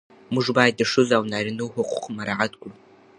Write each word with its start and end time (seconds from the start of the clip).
موږ 0.33 0.47
باید 0.57 0.75
د 0.77 0.81
ښځو 0.91 1.13
او 1.19 1.23
نارینه 1.31 1.61
وو 1.63 1.73
حقوق 1.75 2.03
مراعات 2.17 2.53
کړو. 2.61 2.73